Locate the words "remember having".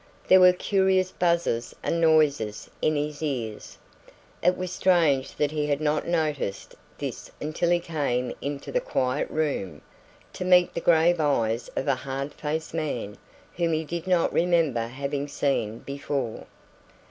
14.33-15.27